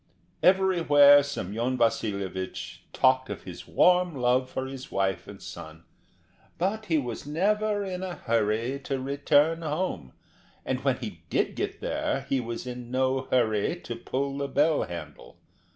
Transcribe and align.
Everywhere 0.41 1.21
Semyon 1.21 1.77
Vasilyevich 1.77 2.79
talked 2.91 3.29
of 3.29 3.43
his 3.43 3.67
warm 3.67 4.15
love 4.15 4.49
for 4.49 4.65
his 4.65 4.91
wife 4.91 5.27
and 5.27 5.39
son; 5.39 5.83
but 6.57 6.87
he 6.87 6.97
was 6.97 7.27
never 7.27 7.83
in 7.85 8.01
a 8.01 8.15
hurry 8.15 8.79
to 8.85 8.99
return 8.99 9.61
home, 9.61 10.13
and 10.65 10.83
when 10.83 10.97
he 10.97 11.21
did 11.29 11.53
get 11.55 11.81
there 11.81 12.25
he 12.29 12.39
was 12.39 12.65
in 12.65 12.89
no 12.89 13.27
hurry 13.29 13.75
to 13.81 13.95
pull 13.95 14.39
the 14.39 14.47
bell 14.47 14.81
handle. 14.85 15.37